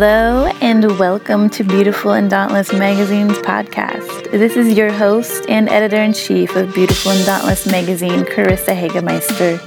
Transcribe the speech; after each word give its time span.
Hello, 0.00 0.46
and 0.60 0.96
welcome 0.96 1.50
to 1.50 1.64
Beautiful 1.64 2.12
and 2.12 2.30
Dauntless 2.30 2.72
Magazine's 2.72 3.36
podcast. 3.38 4.30
This 4.30 4.56
is 4.56 4.78
your 4.78 4.92
host 4.92 5.44
and 5.48 5.68
editor 5.68 6.00
in 6.00 6.12
chief 6.12 6.54
of 6.54 6.72
Beautiful 6.72 7.10
and 7.10 7.26
Dauntless 7.26 7.66
Magazine, 7.66 8.22
Carissa 8.22 8.80
Hagemeister. 8.80 9.58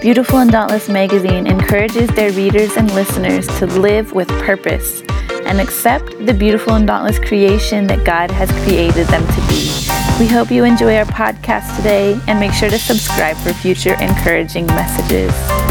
Beautiful 0.00 0.40
and 0.40 0.50
Dauntless 0.50 0.88
Magazine 0.88 1.46
encourages 1.46 2.08
their 2.16 2.32
readers 2.32 2.76
and 2.76 2.92
listeners 2.92 3.46
to 3.60 3.66
live 3.66 4.14
with 4.14 4.26
purpose 4.42 5.02
and 5.46 5.60
accept 5.60 6.26
the 6.26 6.34
beautiful 6.34 6.74
and 6.74 6.88
dauntless 6.88 7.20
creation 7.20 7.86
that 7.86 8.04
God 8.04 8.32
has 8.32 8.50
created 8.64 9.06
them 9.06 9.24
to 9.28 9.40
be. 9.46 9.70
We 10.18 10.26
hope 10.26 10.50
you 10.50 10.64
enjoy 10.64 10.96
our 10.96 11.04
podcast 11.04 11.76
today 11.76 12.20
and 12.26 12.40
make 12.40 12.52
sure 12.52 12.68
to 12.68 12.80
subscribe 12.80 13.36
for 13.36 13.52
future 13.52 13.94
encouraging 14.00 14.66
messages. 14.66 15.67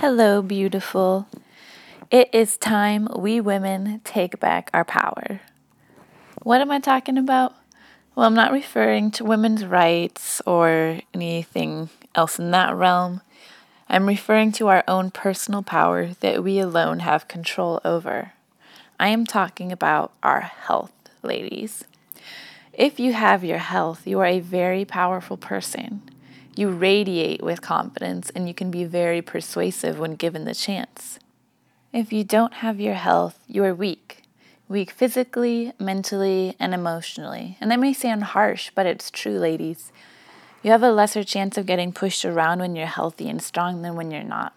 Hello, 0.00 0.40
beautiful. 0.40 1.28
It 2.10 2.30
is 2.32 2.56
time 2.56 3.06
we 3.14 3.38
women 3.38 4.00
take 4.02 4.40
back 4.40 4.70
our 4.72 4.82
power. 4.82 5.42
What 6.42 6.62
am 6.62 6.70
I 6.70 6.80
talking 6.80 7.18
about? 7.18 7.54
Well, 8.14 8.24
I'm 8.26 8.32
not 8.32 8.50
referring 8.50 9.10
to 9.10 9.24
women's 9.24 9.62
rights 9.66 10.40
or 10.46 11.00
anything 11.12 11.90
else 12.14 12.38
in 12.38 12.50
that 12.52 12.74
realm. 12.74 13.20
I'm 13.90 14.06
referring 14.06 14.52
to 14.52 14.68
our 14.68 14.84
own 14.88 15.10
personal 15.10 15.62
power 15.62 16.14
that 16.20 16.42
we 16.42 16.58
alone 16.58 17.00
have 17.00 17.28
control 17.28 17.78
over. 17.84 18.32
I 18.98 19.08
am 19.08 19.26
talking 19.26 19.70
about 19.70 20.12
our 20.22 20.40
health, 20.40 20.94
ladies. 21.22 21.84
If 22.72 22.98
you 22.98 23.12
have 23.12 23.44
your 23.44 23.58
health, 23.58 24.06
you 24.06 24.18
are 24.20 24.26
a 24.26 24.40
very 24.40 24.86
powerful 24.86 25.36
person. 25.36 26.09
You 26.56 26.70
radiate 26.70 27.42
with 27.42 27.62
confidence 27.62 28.30
and 28.30 28.48
you 28.48 28.54
can 28.54 28.70
be 28.70 28.84
very 28.84 29.22
persuasive 29.22 29.98
when 29.98 30.14
given 30.16 30.44
the 30.44 30.54
chance. 30.54 31.18
If 31.92 32.12
you 32.12 32.24
don't 32.24 32.54
have 32.54 32.80
your 32.80 32.94
health, 32.94 33.38
you 33.46 33.64
are 33.64 33.74
weak. 33.74 34.22
Weak 34.68 34.90
physically, 34.90 35.72
mentally, 35.80 36.54
and 36.60 36.72
emotionally. 36.72 37.56
And 37.60 37.70
that 37.70 37.80
may 37.80 37.92
sound 37.92 38.24
harsh, 38.24 38.70
but 38.74 38.86
it's 38.86 39.10
true, 39.10 39.38
ladies. 39.38 39.90
You 40.62 40.70
have 40.70 40.82
a 40.82 40.92
lesser 40.92 41.24
chance 41.24 41.56
of 41.56 41.66
getting 41.66 41.92
pushed 41.92 42.24
around 42.24 42.60
when 42.60 42.76
you're 42.76 42.86
healthy 42.86 43.28
and 43.28 43.42
strong 43.42 43.82
than 43.82 43.96
when 43.96 44.10
you're 44.10 44.22
not. 44.22 44.54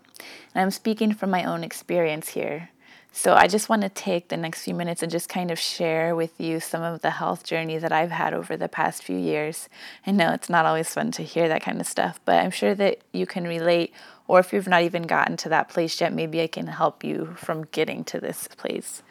And 0.53 0.61
I'm 0.61 0.71
speaking 0.71 1.13
from 1.13 1.29
my 1.29 1.43
own 1.43 1.63
experience 1.63 2.29
here. 2.29 2.69
So 3.15 3.35
I 3.35 3.45
just 3.45 3.69
want 3.69 3.83
to 3.83 3.89
take 3.89 4.29
the 4.29 4.37
next 4.37 4.63
few 4.63 4.73
minutes 4.73 5.03
and 5.03 5.11
just 5.11 5.29
kind 5.29 5.51
of 5.51 5.59
share 5.59 6.15
with 6.15 6.41
you 6.41 6.59
some 6.59 6.81
of 6.81 7.03
the 7.03 7.11
health 7.11 7.43
journey 7.43 7.77
that 7.77 7.91
I've 7.91 8.09
had 8.09 8.33
over 8.33 8.57
the 8.57 8.67
past 8.67 9.03
few 9.03 9.15
years. 9.15 9.69
I 10.07 10.09
know 10.09 10.33
it's 10.33 10.49
not 10.49 10.65
always 10.65 10.91
fun 10.91 11.11
to 11.11 11.23
hear 11.23 11.47
that 11.47 11.61
kind 11.61 11.79
of 11.79 11.85
stuff, 11.85 12.19
but 12.25 12.43
I'm 12.43 12.49
sure 12.49 12.73
that 12.73 13.01
you 13.13 13.27
can 13.27 13.43
relate. 13.43 13.93
Or 14.27 14.39
if 14.39 14.51
you've 14.51 14.67
not 14.67 14.81
even 14.81 15.03
gotten 15.03 15.37
to 15.37 15.49
that 15.49 15.69
place 15.69 16.01
yet, 16.01 16.11
maybe 16.11 16.41
I 16.41 16.47
can 16.47 16.65
help 16.65 17.03
you 17.03 17.35
from 17.37 17.65
getting 17.65 18.03
to 18.05 18.19
this 18.19 18.47
place. 18.47 19.03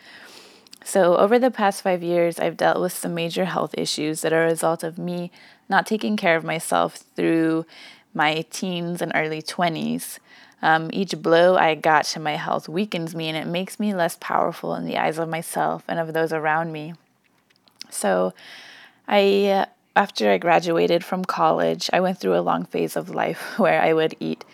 So, 0.85 1.17
over 1.17 1.39
the 1.39 1.53
past 1.53 1.83
five 1.83 2.03
years, 2.03 2.41
I've 2.41 2.57
dealt 2.57 2.81
with 2.81 2.93
some 2.93 3.15
major 3.15 3.45
health 3.45 3.73
issues 3.79 4.23
that 4.23 4.33
are 4.33 4.43
a 4.43 4.51
result 4.51 4.83
of 4.83 4.99
me 4.99 5.31
not 5.69 5.87
taking 5.87 6.17
care 6.17 6.35
of 6.35 6.43
myself 6.43 6.97
through 7.15 7.67
my 8.13 8.45
teens 8.51 9.01
and 9.01 9.13
early 9.15 9.43
20s. 9.43 10.19
Um, 10.63 10.91
each 10.93 11.21
blow 11.21 11.57
I 11.57 11.75
got 11.75 12.05
to 12.07 12.21
my 12.21 12.37
health 12.37 12.69
weakens 12.69 13.15
me 13.15 13.29
and 13.29 13.37
it 13.37 13.51
makes 13.51 13.81
me 13.81 13.95
less 13.95 14.17
powerful 14.21 14.75
in 14.77 14.87
the 14.87 14.97
eyes 14.97 15.19
of 15.19 15.29
myself 15.29 15.83
and 15.89 15.99
of 15.99 16.13
those 16.13 16.33
around 16.33 16.73
me. 16.73 16.95
So, 17.91 18.33
I, 19.09 19.47
uh, 19.49 19.67
after 19.97 20.31
I 20.31 20.39
graduated 20.39 21.05
from 21.05 21.25
college, 21.25 21.91
I 21.93 22.01
went 22.01 22.19
through 22.19 22.39
a 22.39 22.41
long 22.41 22.65
phase 22.65 22.97
of 22.97 23.11
life 23.11 23.55
where 23.59 23.83
I 23.83 23.93
would 23.93 24.15
eat 24.21 24.45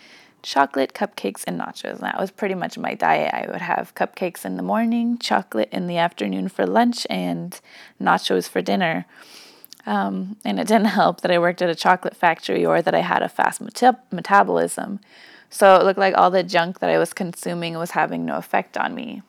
chocolate, 0.41 0.93
cupcakes, 0.93 1.43
and 1.45 1.59
nachos. 1.59 1.95
And 1.95 2.01
that 2.01 2.19
was 2.19 2.31
pretty 2.31 2.55
much 2.55 2.77
my 2.77 2.93
diet. 2.93 3.33
I 3.33 3.45
would 3.51 3.61
have 3.61 3.93
cupcakes 3.95 4.45
in 4.45 4.57
the 4.57 4.63
morning, 4.63 5.17
chocolate 5.17 5.69
in 5.71 5.87
the 5.87 5.97
afternoon 5.97 6.49
for 6.49 6.65
lunch, 6.65 7.05
and 7.09 7.59
nachos 8.01 8.47
for 8.49 8.61
dinner. 8.61 9.05
Um, 9.85 10.37
and 10.45 10.59
it 10.59 10.67
didn't 10.67 10.85
help 10.99 11.21
that 11.21 11.31
I 11.31 11.39
worked 11.39 11.61
at 11.61 11.69
a 11.69 11.75
chocolate 11.75 12.15
factory 12.15 12.65
or 12.65 12.81
that 12.81 12.95
I 12.95 13.01
had 13.01 13.21
a 13.21 13.29
fast 13.29 13.61
metabolism. 13.61 14.99
So 15.49 15.75
it 15.75 15.83
looked 15.83 15.99
like 15.99 16.15
all 16.15 16.31
the 16.31 16.43
junk 16.43 16.79
that 16.79 16.89
I 16.89 16.97
was 16.97 17.13
consuming 17.13 17.77
was 17.77 17.91
having 17.91 18.25
no 18.25 18.37
effect 18.37 18.77
on 18.77 18.93
me. 18.93 19.21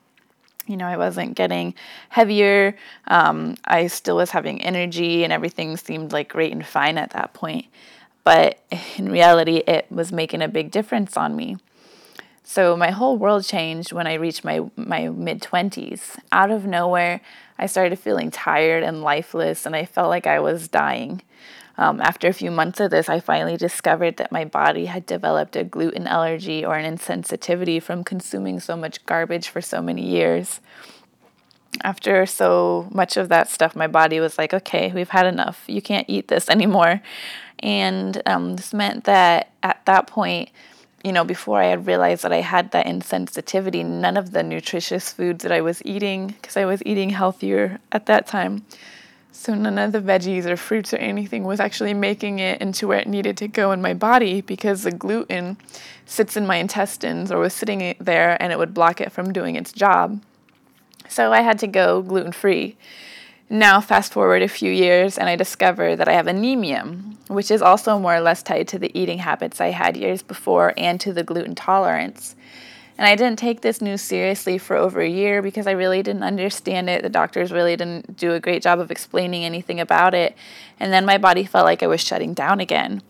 You 0.67 0.77
know, 0.77 0.85
I 0.85 0.97
wasn't 0.97 1.35
getting 1.35 1.73
heavier. 2.09 2.75
Um, 3.07 3.55
I 3.65 3.87
still 3.87 4.17
was 4.17 4.29
having 4.29 4.61
energy, 4.61 5.23
and 5.23 5.33
everything 5.33 5.75
seemed 5.77 6.11
like 6.11 6.29
great 6.29 6.51
and 6.51 6.65
fine 6.65 6.97
at 6.97 7.11
that 7.11 7.33
point 7.33 7.65
but 8.23 8.59
in 8.97 9.11
reality, 9.11 9.57
it 9.67 9.87
was 9.89 10.11
making 10.11 10.41
a 10.41 10.47
big 10.47 10.71
difference 10.71 11.17
on 11.17 11.35
me. 11.35 11.57
So 12.43 12.75
my 12.75 12.91
whole 12.91 13.17
world 13.17 13.45
changed 13.45 13.93
when 13.93 14.07
I 14.07 14.15
reached 14.15 14.43
my, 14.43 14.61
my 14.75 15.09
mid 15.09 15.41
20s. 15.41 16.17
Out 16.31 16.51
of 16.51 16.65
nowhere, 16.65 17.21
I 17.57 17.65
started 17.65 17.97
feeling 17.97 18.31
tired 18.31 18.83
and 18.83 19.01
lifeless, 19.01 19.65
and 19.65 19.75
I 19.75 19.85
felt 19.85 20.09
like 20.09 20.27
I 20.27 20.39
was 20.39 20.67
dying. 20.67 21.21
Um, 21.81 21.99
after 21.99 22.27
a 22.27 22.33
few 22.33 22.51
months 22.51 22.79
of 22.79 22.91
this, 22.91 23.09
I 23.09 23.19
finally 23.19 23.57
discovered 23.57 24.17
that 24.17 24.31
my 24.31 24.45
body 24.45 24.85
had 24.85 25.07
developed 25.07 25.55
a 25.55 25.63
gluten 25.63 26.05
allergy 26.05 26.63
or 26.63 26.75
an 26.75 26.85
insensitivity 26.95 27.81
from 27.81 28.03
consuming 28.03 28.59
so 28.59 28.77
much 28.77 29.03
garbage 29.07 29.49
for 29.49 29.61
so 29.61 29.81
many 29.81 30.05
years. 30.05 30.59
After 31.83 32.27
so 32.27 32.87
much 32.91 33.17
of 33.17 33.29
that 33.29 33.49
stuff, 33.49 33.75
my 33.75 33.87
body 33.87 34.19
was 34.19 34.37
like, 34.37 34.53
okay, 34.53 34.91
we've 34.93 35.09
had 35.09 35.25
enough. 35.25 35.63
You 35.65 35.81
can't 35.81 36.05
eat 36.07 36.27
this 36.27 36.49
anymore. 36.55 37.01
And 37.57 38.21
um, 38.27 38.57
this 38.57 38.75
meant 38.75 39.05
that 39.05 39.49
at 39.63 39.83
that 39.87 40.05
point, 40.05 40.51
you 41.03 41.11
know, 41.11 41.23
before 41.23 41.63
I 41.63 41.65
had 41.65 41.87
realized 41.87 42.21
that 42.21 42.31
I 42.31 42.41
had 42.41 42.69
that 42.73 42.85
insensitivity, 42.85 43.83
none 43.83 44.17
of 44.17 44.33
the 44.33 44.43
nutritious 44.43 45.11
foods 45.11 45.41
that 45.41 45.51
I 45.51 45.61
was 45.61 45.81
eating, 45.83 46.27
because 46.27 46.57
I 46.57 46.65
was 46.65 46.83
eating 46.85 47.09
healthier 47.09 47.79
at 47.91 48.05
that 48.05 48.27
time, 48.27 48.67
so 49.31 49.53
none 49.53 49.77
of 49.77 49.91
the 49.91 50.01
veggies 50.01 50.45
or 50.45 50.57
fruits 50.57 50.93
or 50.93 50.97
anything 50.97 51.43
was 51.43 51.59
actually 51.59 51.93
making 51.93 52.39
it 52.39 52.61
into 52.61 52.87
where 52.87 52.99
it 52.99 53.07
needed 53.07 53.37
to 53.37 53.47
go 53.47 53.71
in 53.71 53.81
my 53.81 53.93
body 53.93 54.41
because 54.41 54.83
the 54.83 54.91
gluten 54.91 55.57
sits 56.05 56.35
in 56.35 56.45
my 56.45 56.57
intestines 56.57 57.31
or 57.31 57.39
was 57.39 57.53
sitting 57.53 57.95
there 57.99 58.41
and 58.41 58.51
it 58.51 58.59
would 58.59 58.73
block 58.73 58.99
it 58.99 59.11
from 59.11 59.31
doing 59.31 59.55
its 59.55 59.71
job. 59.71 60.21
So 61.07 61.31
I 61.31 61.41
had 61.41 61.59
to 61.59 61.67
go 61.67 62.01
gluten 62.01 62.31
free. 62.31 62.77
Now, 63.49 63.81
fast 63.81 64.13
forward 64.13 64.41
a 64.41 64.47
few 64.47 64.71
years, 64.71 65.17
and 65.17 65.27
I 65.27 65.35
discover 65.35 65.97
that 65.97 66.07
I 66.07 66.13
have 66.13 66.27
anemia, 66.27 66.83
which 67.27 67.51
is 67.51 67.61
also 67.61 67.99
more 67.99 68.15
or 68.15 68.21
less 68.21 68.41
tied 68.41 68.69
to 68.69 68.79
the 68.79 68.97
eating 68.97 69.17
habits 69.17 69.59
I 69.59 69.71
had 69.71 69.97
years 69.97 70.23
before 70.23 70.73
and 70.77 71.01
to 71.01 71.11
the 71.11 71.23
gluten 71.23 71.53
tolerance. 71.53 72.37
And 73.01 73.07
I 73.07 73.15
didn't 73.15 73.39
take 73.39 73.61
this 73.61 73.81
news 73.81 73.99
seriously 73.99 74.59
for 74.59 74.75
over 74.75 75.01
a 75.01 75.09
year 75.09 75.41
because 75.41 75.65
I 75.65 75.71
really 75.71 76.03
didn't 76.03 76.21
understand 76.21 76.87
it. 76.87 77.01
The 77.01 77.09
doctors 77.09 77.51
really 77.51 77.75
didn't 77.75 78.15
do 78.15 78.33
a 78.33 78.39
great 78.39 78.61
job 78.61 78.79
of 78.79 78.91
explaining 78.91 79.43
anything 79.43 79.79
about 79.79 80.13
it. 80.13 80.37
And 80.79 80.93
then 80.93 81.03
my 81.03 81.17
body 81.17 81.43
felt 81.43 81.65
like 81.65 81.81
I 81.81 81.87
was 81.87 81.99
shutting 81.99 82.35
down 82.35 82.59
again. 82.59 83.01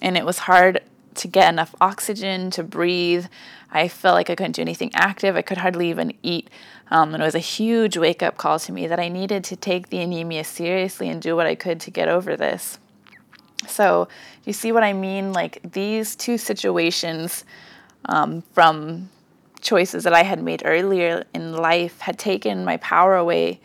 And 0.00 0.16
it 0.16 0.24
was 0.24 0.38
hard 0.38 0.80
to 1.16 1.28
get 1.28 1.52
enough 1.52 1.74
oxygen 1.78 2.50
to 2.52 2.62
breathe. 2.62 3.26
I 3.70 3.86
felt 3.86 4.14
like 4.14 4.30
I 4.30 4.34
couldn't 4.34 4.52
do 4.52 4.62
anything 4.62 4.90
active. 4.94 5.36
I 5.36 5.42
could 5.42 5.58
hardly 5.58 5.90
even 5.90 6.14
eat. 6.22 6.48
Um, 6.90 7.12
and 7.12 7.22
it 7.22 7.26
was 7.26 7.34
a 7.34 7.38
huge 7.38 7.98
wake 7.98 8.22
up 8.22 8.38
call 8.38 8.58
to 8.60 8.72
me 8.72 8.86
that 8.86 8.98
I 8.98 9.10
needed 9.10 9.44
to 9.44 9.56
take 9.56 9.90
the 9.90 9.98
anemia 9.98 10.44
seriously 10.44 11.10
and 11.10 11.20
do 11.20 11.36
what 11.36 11.46
I 11.46 11.54
could 11.54 11.80
to 11.80 11.90
get 11.90 12.08
over 12.08 12.34
this. 12.34 12.78
So, 13.68 14.08
you 14.44 14.54
see 14.54 14.72
what 14.72 14.84
I 14.84 14.94
mean? 14.94 15.34
Like 15.34 15.60
these 15.72 16.16
two 16.16 16.38
situations 16.38 17.44
um, 18.06 18.42
from 18.54 19.10
choices 19.64 20.04
that 20.04 20.12
I 20.14 20.22
had 20.22 20.42
made 20.42 20.62
earlier 20.64 21.24
in 21.34 21.52
life 21.52 21.98
had 22.00 22.18
taken 22.18 22.64
my 22.64 22.76
power 22.76 23.16
away. 23.16 23.60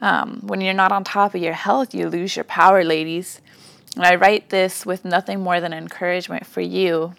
Um, 0.00 0.40
when 0.46 0.62
you're 0.62 0.72
not 0.72 0.92
on 0.92 1.04
top 1.04 1.34
of 1.34 1.42
your 1.42 1.52
health, 1.52 1.94
you 1.94 2.08
lose 2.08 2.36
your 2.36 2.44
power, 2.44 2.82
ladies. 2.84 3.42
And 3.96 4.06
I 4.06 4.14
write 4.14 4.48
this 4.48 4.86
with 4.86 5.04
nothing 5.04 5.40
more 5.40 5.60
than 5.60 5.74
encouragement 5.74 6.46
for 6.46 6.62
you 6.62 7.14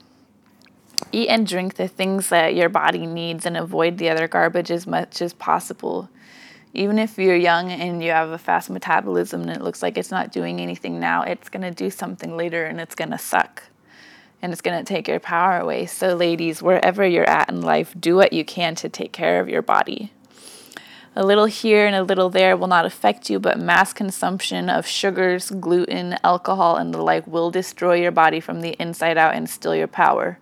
Eat 1.12 1.30
and 1.30 1.48
drink 1.48 1.76
the 1.76 1.88
things 1.88 2.30
that 2.30 2.56
your 2.56 2.70
body 2.70 3.06
needs 3.08 3.46
and 3.46 3.58
avoid 3.58 3.98
the 3.98 4.10
other 4.10 4.28
garbage 4.28 4.70
as 4.70 4.86
much 4.86 5.22
as 5.22 5.34
possible. 5.34 6.10
Even 6.74 7.00
if 7.00 7.18
you're 7.18 7.36
young 7.36 7.72
and 7.72 8.04
you 8.04 8.12
have 8.12 8.30
a 8.30 8.38
fast 8.38 8.70
metabolism 8.70 9.42
and 9.42 9.50
it 9.50 9.62
looks 9.62 9.82
like 9.82 9.98
it's 9.98 10.12
not 10.12 10.32
doing 10.32 10.60
anything 10.60 11.00
now, 11.00 11.24
it's 11.24 11.50
going 11.50 11.64
to 11.64 11.72
do 11.72 11.90
something 11.90 12.38
later 12.38 12.66
and 12.66 12.80
it's 12.80 12.94
going 12.94 13.10
to 13.10 13.18
suck. 13.18 13.64
And 14.42 14.52
it's 14.52 14.62
going 14.62 14.78
to 14.78 14.88
take 14.88 15.08
your 15.08 15.20
power 15.20 15.60
away. 15.60 15.86
So, 15.86 16.16
ladies, 16.16 16.62
wherever 16.62 17.06
you're 17.06 17.30
at 17.30 17.50
in 17.50 17.62
life, 17.62 17.94
do 18.00 18.16
what 18.16 18.32
you 18.32 18.46
can 18.46 18.76
to 18.76 18.90
take 18.90 19.12
care 19.12 19.40
of 19.42 19.50
your 19.50 19.62
body. 19.62 20.14
A 21.16 21.26
little 21.26 21.46
here 21.46 21.86
and 21.86 21.96
a 21.96 22.04
little 22.04 22.30
there 22.30 22.56
will 22.56 22.68
not 22.68 22.86
affect 22.86 23.30
you, 23.30 23.40
but 23.40 23.60
mass 23.60 23.92
consumption 23.92 24.70
of 24.70 24.88
sugars, 24.88 25.50
gluten, 25.50 26.18
alcohol, 26.24 26.78
and 26.78 26.94
the 26.94 27.02
like 27.02 27.28
will 27.28 27.52
destroy 27.52 27.96
your 27.96 28.12
body 28.12 28.40
from 28.40 28.62
the 28.62 28.78
inside 28.80 29.18
out 29.18 29.36
and 29.36 29.50
steal 29.50 29.76
your 29.76 29.88
power 29.88 30.40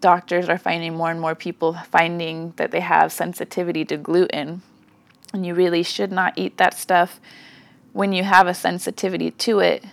doctors 0.00 0.48
are 0.48 0.58
finding 0.58 0.96
more 0.96 1.10
and 1.10 1.20
more 1.20 1.34
people 1.34 1.74
finding 1.90 2.52
that 2.56 2.70
they 2.70 2.80
have 2.80 3.12
sensitivity 3.12 3.84
to 3.84 3.96
gluten. 3.96 4.62
And 5.32 5.46
you 5.46 5.54
really 5.54 5.82
should 5.82 6.10
not 6.10 6.34
eat 6.36 6.56
that 6.56 6.76
stuff 6.76 7.20
when 7.92 8.12
you 8.12 8.24
have 8.24 8.46
a 8.46 8.54
sensitivity 8.54 9.30
to 9.32 9.60
it, 9.60 9.84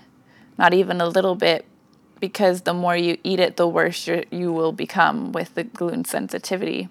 not 0.57 0.73
even 0.73 1.01
a 1.01 1.07
little 1.07 1.35
bit, 1.35 1.65
because 2.19 2.61
the 2.61 2.73
more 2.73 2.95
you 2.95 3.17
eat 3.23 3.39
it, 3.39 3.57
the 3.57 3.67
worse 3.67 4.07
you 4.07 4.51
will 4.51 4.71
become 4.71 5.31
with 5.31 5.55
the 5.55 5.63
gluten 5.63 6.05
sensitivity. 6.05 6.89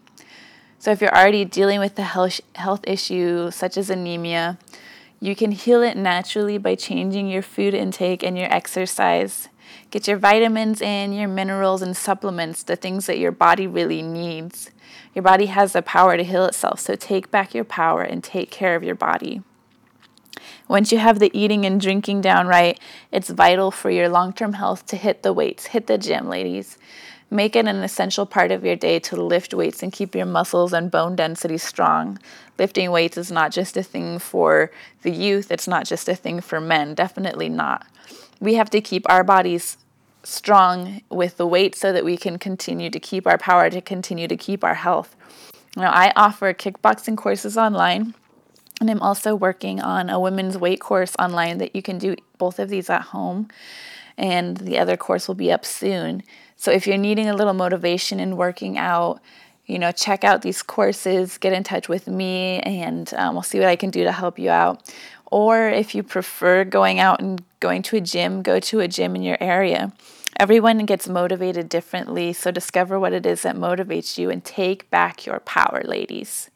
So, 0.79 0.91
if 0.91 1.01
you're 1.01 1.17
already 1.17 1.45
dealing 1.45 1.81
with 1.81 1.95
the 1.97 2.03
health, 2.03 2.41
health 2.55 2.81
issue, 2.85 3.51
such 3.51 3.77
as 3.77 3.91
anemia, 3.91 4.59
you 5.21 5.35
can 5.35 5.53
heal 5.53 5.83
it 5.83 5.97
naturally 5.97 6.59
by 6.59 6.75
changing 6.75 7.29
your 7.29 7.43
food 7.43 7.73
intake 7.73 8.23
and 8.23 8.37
your 8.37 8.53
exercise. 8.53 9.49
Get 9.91 10.07
your 10.07 10.19
vitamins 10.19 10.81
in, 10.83 11.13
your 11.13 11.29
minerals 11.29 11.83
and 11.83 11.97
supplements, 11.97 12.63
the 12.63 12.77
things 12.77 13.07
that 13.07 13.19
your 13.19 13.33
body 13.33 13.67
really 13.67 14.03
needs. 14.03 14.71
Your 15.15 15.23
body 15.23 15.47
has 15.47 15.73
the 15.73 15.83
power 15.83 16.17
to 16.17 16.23
heal 16.23 16.45
itself, 16.45 16.81
so 16.81 16.95
take 16.95 17.31
back 17.31 17.55
your 17.55 17.65
power 17.65 18.03
and 18.03 18.23
take 18.23 18.51
care 18.51 18.77
of 18.77 18.85
your 18.85 18.95
body. 18.95 19.43
Once 20.69 20.91
you 20.91 20.99
have 20.99 21.19
the 21.19 21.31
eating 21.33 21.65
and 21.65 21.81
drinking 21.81 22.21
down 22.21 22.47
right, 22.47 22.81
it's 23.13 23.31
vital 23.31 23.71
for 23.71 23.91
your 23.91 24.09
long 24.09 24.33
term 24.33 24.55
health 24.55 24.85
to 24.87 24.97
hit 24.97 25.23
the 25.23 25.33
weights, 25.33 25.67
hit 25.67 25.87
the 25.87 25.99
gym, 25.99 26.29
ladies. 26.29 26.79
Make 27.31 27.57
it 27.57 27.67
an 27.67 27.83
essential 27.83 28.25
part 28.25 28.53
of 28.53 28.65
your 28.65 28.77
day 28.77 29.01
to 29.01 29.17
lift 29.17 29.53
weights 29.53 29.83
and 29.83 29.93
keep 29.93 30.15
your 30.15 30.27
muscles 30.27 30.73
and 30.73 30.91
bone 30.91 31.17
density 31.17 31.59
strong. 31.59 32.19
Lifting 32.57 32.91
weights 32.93 33.17
is 33.17 33.33
not 33.33 33.51
just 33.51 33.77
a 33.77 33.83
thing 33.83 34.21
for 34.21 34.71
the 35.03 35.11
youth, 35.11 35.51
it's 35.51 35.67
not 35.67 35.87
just 35.87 36.09
a 36.09 36.15
thing 36.15 36.41
for 36.41 36.61
men, 36.61 36.95
definitely 36.95 37.49
not. 37.49 37.85
We 38.41 38.55
have 38.55 38.71
to 38.71 38.81
keep 38.81 39.09
our 39.09 39.25
bodies 39.25 39.77
strong 40.23 41.03
with 41.09 41.37
the 41.37 41.47
weight 41.47 41.75
so 41.75 41.93
that 41.93 42.05
we 42.05 42.17
can 42.17 42.39
continue 42.39 42.91
to 42.91 43.01
keep 43.01 43.27
our 43.27 43.39
power, 43.39 43.71
to 43.71 43.81
continue 43.81 44.29
to 44.29 44.37
keep 44.37 44.63
our 44.63 44.75
health. 44.75 45.17
Now, 45.77 45.91
I 45.91 46.13
offer 46.17 46.53
kickboxing 46.55 47.17
courses 47.17 47.57
online, 47.57 48.15
and 48.81 48.91
I'm 48.91 49.03
also 49.03 49.35
working 49.35 49.81
on 49.81 50.11
a 50.11 50.21
women's 50.21 50.59
weight 50.59 50.81
course 50.81 51.15
online 51.19 51.59
that 51.59 51.75
you 51.75 51.83
can 51.83 51.99
do 51.99 52.17
both 52.39 52.59
of 52.59 52.69
these 52.69 52.91
at 52.91 53.03
home, 53.03 53.49
and 54.19 54.57
the 54.57 54.79
other 54.79 54.97
course 54.97 55.29
will 55.29 55.35
be 55.35 55.53
up 55.53 55.65
soon. 55.65 56.23
So 56.57 56.71
if 56.71 56.87
you're 56.87 56.97
needing 56.99 57.29
a 57.29 57.35
little 57.35 57.55
motivation 57.55 58.19
in 58.19 58.37
working 58.37 58.79
out, 58.79 59.21
you 59.67 59.79
know, 59.79 59.93
check 59.93 60.25
out 60.25 60.43
these 60.43 60.63
courses, 60.63 61.39
get 61.39 61.53
in 61.53 61.65
touch 61.65 61.89
with 61.89 62.07
me, 62.07 62.61
and 62.61 63.13
um, 63.15 63.35
we'll 63.35 63.43
see 63.43 63.59
what 63.59 63.69
I 63.69 63.77
can 63.77 63.91
do 63.91 64.05
to 64.05 64.13
help 64.13 64.39
you 64.39 64.51
out. 64.51 64.91
Or 65.27 65.69
if 65.69 65.95
you 65.95 66.03
prefer 66.03 66.65
going 66.65 67.01
out 67.01 67.21
and 67.21 67.43
going 67.61 67.83
to 67.83 67.97
a 67.97 68.01
gym, 68.01 68.43
go 68.43 68.61
to 68.61 68.81
a 68.81 68.89
gym 68.89 69.17
in 69.17 69.23
your 69.23 69.39
area. 69.41 69.93
Everyone 70.39 70.85
gets 70.87 71.09
motivated 71.09 71.69
differently, 71.69 72.33
so 72.33 72.51
discover 72.51 73.01
what 73.01 73.13
it 73.13 73.27
is 73.27 73.43
that 73.43 73.57
motivates 73.57 74.19
you 74.19 74.31
and 74.31 74.45
take 74.45 74.89
back 74.91 75.27
your 75.27 75.41
power, 75.41 75.83
ladies. 75.85 76.51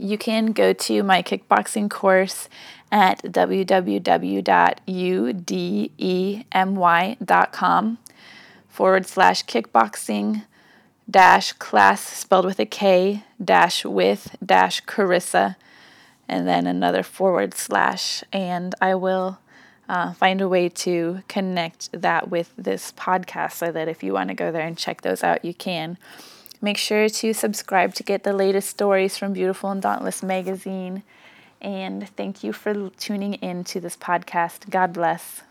You 0.00 0.16
can 0.16 0.52
go 0.52 0.72
to 0.72 1.02
my 1.02 1.22
kickboxing 1.22 1.90
course 1.90 2.48
at 2.90 3.22
www.udemy.com 3.22 3.58
forward 8.68 9.06
slash 9.06 9.44
kickboxing 9.44 10.44
dash 11.10 11.52
class 11.54 12.00
spelled 12.00 12.46
with 12.46 12.58
a 12.58 12.66
K 12.66 13.24
dash 13.42 13.84
with 13.84 14.36
dash 14.44 14.82
Carissa 14.84 15.56
and 16.28 16.48
then 16.48 16.66
another 16.66 17.02
forward 17.02 17.52
slash 17.54 18.24
and 18.32 18.74
I 18.80 18.94
will 18.94 19.38
uh, 19.88 20.12
find 20.14 20.40
a 20.40 20.48
way 20.48 20.68
to 20.68 21.22
connect 21.28 21.90
that 21.92 22.30
with 22.30 22.52
this 22.56 22.92
podcast 22.92 23.52
so 23.52 23.72
that 23.72 23.88
if 23.88 24.02
you 24.02 24.12
want 24.12 24.28
to 24.28 24.34
go 24.34 24.52
there 24.52 24.66
and 24.66 24.78
check 24.78 25.02
those 25.02 25.24
out, 25.24 25.44
you 25.44 25.52
can. 25.52 25.98
Make 26.62 26.76
sure 26.76 27.08
to 27.08 27.32
subscribe 27.32 27.94
to 27.94 28.02
get 28.02 28.22
the 28.22 28.34
latest 28.34 28.68
stories 28.68 29.16
from 29.16 29.32
Beautiful 29.32 29.70
and 29.70 29.80
Dauntless 29.80 30.22
magazine. 30.22 31.02
And 31.60 32.08
thank 32.10 32.44
you 32.44 32.52
for 32.52 32.90
tuning 32.90 33.34
in 33.34 33.64
to 33.64 33.80
this 33.80 33.96
podcast. 33.96 34.68
God 34.68 34.92
bless. 34.92 35.42